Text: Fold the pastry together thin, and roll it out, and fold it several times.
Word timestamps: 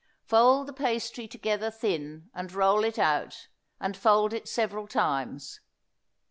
Fold 0.23 0.65
the 0.65 0.73
pastry 0.73 1.27
together 1.27 1.69
thin, 1.69 2.31
and 2.33 2.51
roll 2.51 2.83
it 2.83 2.97
out, 2.97 3.49
and 3.79 3.95
fold 3.95 4.33
it 4.33 4.47
several 4.49 4.87
times. 4.87 5.59